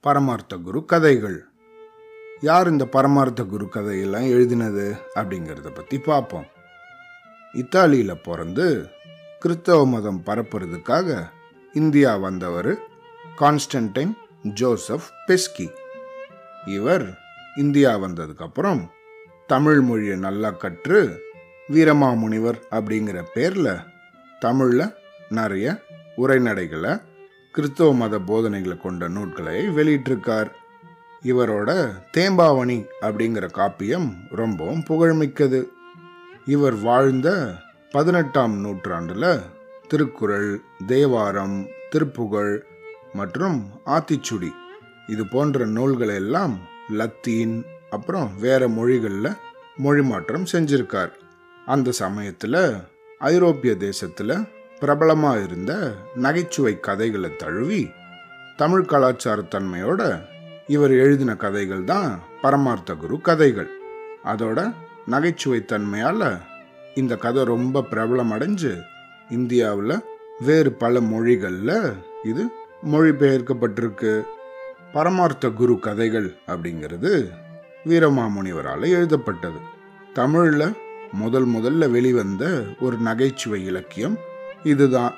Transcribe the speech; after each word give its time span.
பரமார்த்த 0.00 0.56
குரு 0.56 0.84
கதைகள். 0.84 1.44
யார் 2.40 2.68
இந்த 2.68 2.84
பரமார்த்த 2.84 3.44
குரு 3.44 3.68
கதையெல்லாம் 3.68 4.22
எழுதினது 4.22 4.98
அப்படிங்கிறத 5.14 5.74
பற்றி 5.74 5.98
பார்ப்போம் 5.98 6.46
இத்தாலியில் 7.52 8.22
பிறந்து 8.22 8.88
கிறிஸ்தவ 9.38 9.86
மதம் 9.86 10.22
பரப்புறதுக்காக 10.26 11.28
இந்தியா 11.72 12.16
வந்தவர் 12.16 12.78
கான்ஸ்டன்டைன் 13.38 14.12
ஜோசப் 14.42 15.08
பெஸ்கி. 15.26 15.70
இவர் 16.66 17.18
இந்தியா 17.56 17.98
வந்ததுக்கப்புறம் 17.98 18.88
தமிழ் 19.46 19.80
மொழியை 19.80 20.16
நல்லா 20.16 20.50
கற்று 20.50 21.22
வீரமாமுனிவர் 21.68 22.60
அப்படிங்கிற 22.70 23.24
பேரில் 23.34 23.74
தமிழில் 24.40 24.94
நிறைய 25.28 25.82
உரைநடைகளை 26.16 27.02
கிறிஸ்தவ 27.56 27.94
மத 27.94 28.18
போதனைகளை 28.18 28.76
கொண்ட 28.76 29.08
நூல்களை 29.08 29.68
வெளியிட்டிருக்கார். 29.68 30.50
இவரோட 31.22 31.70
தேம்பாவணி 32.12 32.76
அப்படிங்கிற 33.00 33.46
காப்பியம் 33.58 34.06
ரொம்பவும் 34.30 34.84
புகழ்மிக்கது. 34.88 35.60
இவர் 36.46 36.74
வாழ்ந்த 36.74 37.28
பதினெட்டாம் 37.90 38.54
நூற்றாண்டில் 38.60 39.28
திருக்குறள் 39.88 40.60
தேவாரம் 40.86 41.66
திருப்புகழ் 41.90 42.64
மற்றும் 43.12 43.58
ஆத்திச்சுடி 43.86 44.50
இது 45.08 45.26
போன்ற 45.26 45.66
நூல்களை 45.66 46.14
எல்லாம் 46.14 46.58
லத்தீன் 46.88 47.64
அப்புறம் 47.90 48.32
வேற 48.40 48.68
மொழிகளில் 48.68 49.38
மொழிமாற்றம் 49.84 50.50
செஞ்சிருக்கார். 50.52 51.12
அந்த 51.66 51.92
சமயத்தில் 52.02 52.60
ஐரோப்பிய 53.18 53.76
தேசத்தில் 53.76 54.36
பிரபலமாக 54.82 55.42
இருந்த 55.46 55.72
நகைச்சுவை 56.24 56.74
கதைகளை 56.80 57.30
தழுவி 57.36 57.82
தமிழ் 58.56 58.88
கலாச்சாரத்தன்மையோட 58.88 60.02
இவர் 60.66 60.94
எழுதின 61.04 61.30
கதைகள் 61.42 61.84
தான் 61.84 62.10
பரமார்த்த 62.42 62.94
குரு 62.94 63.16
கதைகள். 63.20 63.70
அதோட 64.32 64.58
நகைச்சுவை 65.06 65.60
தன்மையால் 65.64 66.26
இந்த 66.94 67.14
கதை 67.24 67.42
ரொம்ப 67.52 67.84
பிரபலம் 67.90 68.32
அடைஞ்சு 68.36 68.72
இந்தியாவில் 69.30 69.94
வேறு 70.46 70.72
பல 70.82 71.00
மொழிகளில் 71.12 71.76
இது 72.30 72.44
மொழிபெயர்க்கப்பட்டிருக்கு. 72.92 74.12
பரமார்த்த 74.92 75.50
குரு 75.60 75.76
கதைகள் 75.78 76.28
அப்படிங்கிறது 76.46 77.12
வீரமாமுனிவரால் 77.88 78.88
எழுதப்பட்டது. 78.96 79.60
தமிழில் 80.18 80.68
முதல் 81.12 81.48
முதல்ல 81.56 81.90
வெளிவந்த 81.96 82.44
ஒரு 82.80 82.96
நகைச்சுவை 83.08 83.62
இலக்கியம் 83.70 84.16
இதுதான் 84.64 85.14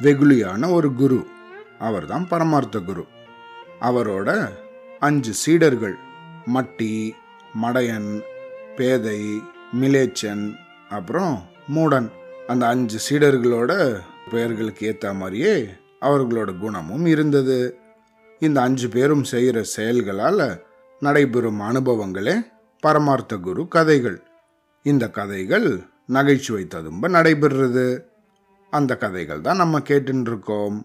வெகுளியான 0.00 0.72
ஒரு 0.72 0.94
குரு. 0.94 1.26
அவர்தான் 1.78 2.28
பரமார்த்த 2.28 2.78
குரு. 2.78 3.06
அவரோட 3.80 4.48
அஞ்சு 5.00 5.32
சீடர்கள். 5.32 5.96
மட்டி 6.54 7.10
மடையன் 7.62 8.20
பேதை 8.76 9.42
மிலேச்சன் 9.80 10.54
அப்புறம் 10.88 11.42
மூடன். 11.74 12.10
அந்த 12.46 12.66
அஞ்சு 12.66 12.98
சீடர்களோட 13.08 14.00
பெயர்களுக்கு 14.30 14.86
ஏற்ற 14.86 15.12
மாதிரியே 15.12 15.68
அவர்களோட 16.00 16.58
குணமும் 16.58 17.06
இருந்தது. 17.06 17.76
இந்த 18.40 18.60
அஞ்சு 18.60 18.88
பேரும் 18.88 19.24
செய்கிற 19.24 19.62
செயல்களால் 19.62 20.64
நடைபெறும் 21.00 21.60
அனுபவங்களே 21.60 22.46
பரமார்த்த 22.80 23.36
குரு 23.36 23.68
கதைகள். 23.68 24.22
இந்த 24.82 25.10
கதைகள் 25.10 25.82
நகைச்சுவை 26.06 26.66
ததும்ப 26.66 27.08
நடைபெறுறது. 27.08 28.10
அந்த 28.72 28.92
கதைகள் 28.96 29.40
தான் 29.40 29.56
நம்ம 29.56 29.78
கேட்டுன்னு 29.78 30.28
இருக்கோம் 30.28 30.76